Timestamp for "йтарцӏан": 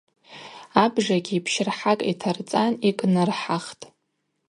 2.11-2.73